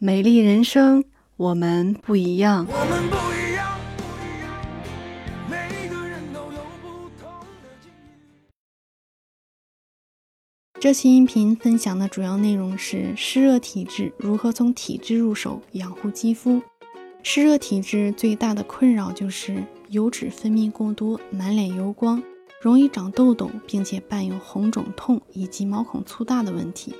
[0.00, 1.02] 美丽人生，
[1.36, 2.64] 我们不一样。
[2.70, 4.56] 我们不一样，不一样，
[5.50, 7.28] 每个人都有不同
[7.60, 8.46] 的境遇。
[10.78, 16.62] 这期音频分享的主要内容是湿热体质如何从体质入手养护肌肤。
[17.24, 22.22] 湿热体质最大的困扰就是油脂分泌过多，满脸油光，
[22.62, 26.94] 容易长痘痘，并且伴有红肿痛以及毛孔粗大的问题。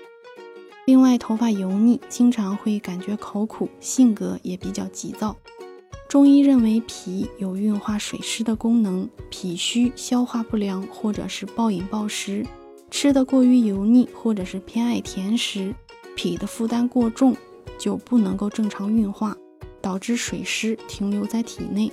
[0.89, 5.37] 另外，头发油腻，经常会感觉口苦，性格也比较急躁。
[6.09, 12.43] 中医认为脾有运化水湿的功能，脾虚、消化不良或者是暴饮暴食，
[12.91, 15.74] 吃的过于油腻或者是偏爱甜食，
[16.16, 17.37] 脾的负担过重，
[17.79, 19.37] 就不能够正常运化，
[19.82, 21.93] 导致水湿停留在体内。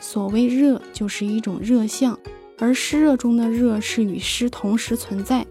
[0.00, 2.16] 所谓热，就是一种热象，
[2.58, 5.44] 而湿热中的热是与湿同时存在。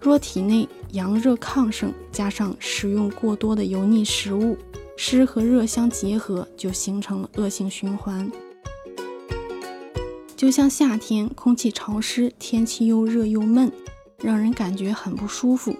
[0.00, 4.56] 若体内阳热亢盛，加上食用过多的油腻食物，
[4.96, 8.30] 湿和热相结合，就形成了恶性循环。
[10.34, 13.70] 就像夏天空气潮湿，天气又热又闷，
[14.22, 15.76] 让人感觉很不舒服。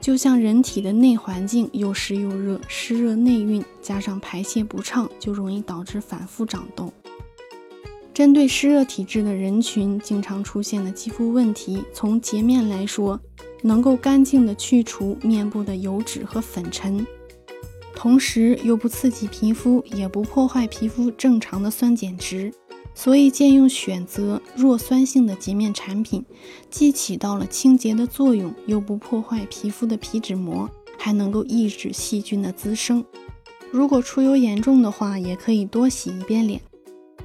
[0.00, 6.92] 就像人体的内环境又湿又热，湿热内蕴，加上排泄不畅，就容易导致反复长痘。
[8.12, 13.18] 针对湿热体质的人群，经常出现的肌肤问题，从洁面来说，
[13.66, 17.06] 能够干净的去除面部的油脂和粉尘，
[17.96, 22.52] 同时又不刺激皮肤，也不破坏皮肤正常的酸碱值，
[22.94, 26.22] 所以建议选择弱酸性的洁面产品，
[26.68, 30.68] 既起到了清洁的作用，又不破坏皮肤的皮脂膜，
[30.98, 33.02] 还能够抑制细菌的滋生。
[33.70, 36.60] 如果出油严重的话，也可以多洗一遍脸。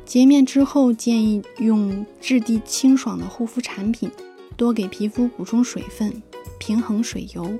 [0.05, 4.09] 洁面之后，建议用质地清爽的护肤产品，
[4.55, 6.23] 多给皮肤补充水分，
[6.59, 7.57] 平衡水油。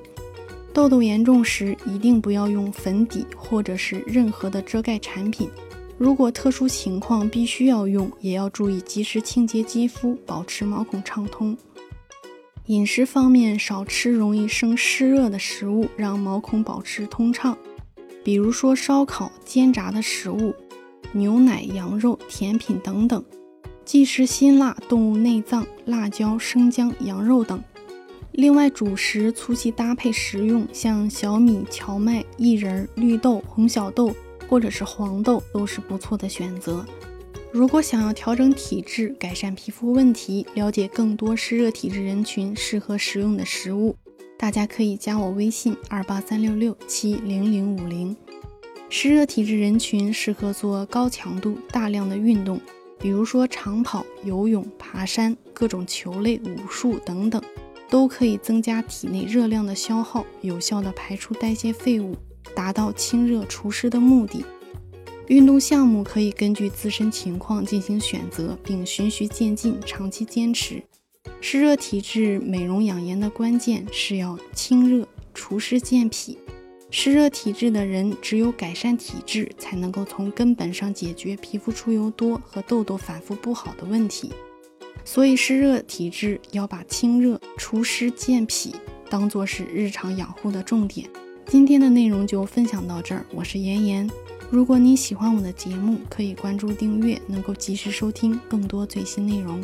[0.71, 5.49] 痘痘严重时，一定不要用粉底或者是任何的遮盖产品。
[5.97, 11.57] 如果特殊情况必须要用，也要注意及时清洁肌肤，保持毛孔畅通。
[12.67, 17.57] 饮食方面，少吃容易生湿热的食物，让毛孔保持通畅，
[18.23, 20.53] 比如说烧烤、煎炸的食物。
[21.11, 23.25] 牛奶、羊肉、甜品等等，
[23.83, 27.59] 忌食辛辣动物内脏、辣椒、生姜、羊肉等。
[28.31, 34.15] 另外，主食粗细搭配食用，像小米、荞麦、薏仁、绿豆、红小豆
[34.47, 36.85] 或者是黄豆都是不错的选择。
[37.51, 43.95] 如果想要调整体质、改善皮肤问题，了解更多湿热体质人群适合食用的食物，
[44.37, 48.15] 大家可以加我微信：二八三六六七零零五零。
[48.87, 52.61] 湿热体质人群适合做高强度、大量的运动，
[52.99, 57.41] 比如说长跑、游泳、爬山、各种球类、武术等等，
[57.89, 62.15] 都可以增加体内热量的消耗，有效的排出代谢废物，
[62.55, 64.45] 达到清热除湿的目的。
[65.27, 70.81] 运动项目可以根据自身情况进行选择，并循序渐进，长期坚持。
[71.41, 76.37] 湿热体质美容养颜的关键是要清热除湿健脾。
[76.91, 84.31] 湿热体质的人，只有改善体质，才能够从根本上解决皮肤出油多和痘痘反复不好的问题。
[85.11, 88.75] 所以，湿热体质要把清热除湿健脾
[89.09, 91.09] 当做是日常养护的重点。
[91.47, 94.07] 今天的内容就分享到这儿，我是妍妍。
[94.51, 99.59] 如果你喜欢我的节目，可以关注订阅，能够及时收听更多最新内容。